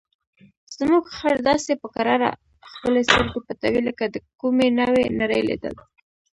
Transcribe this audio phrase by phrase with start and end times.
[0.77, 2.29] زموږ خر داسې په کراره
[2.71, 5.75] خپلې سترګې پټوي لکه د کومې نوې نړۍ لیدل.